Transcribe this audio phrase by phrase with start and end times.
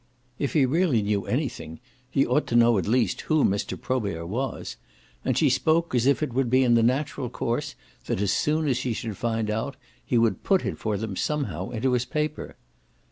[0.39, 3.79] If he really knew anything he ought to know at least who Mr.
[3.79, 4.77] Probert was;
[5.23, 7.75] and she spoke as if it would be in the natural course
[8.07, 11.69] that as soon as he should find out he would put it for them somehow
[11.69, 12.57] into his paper.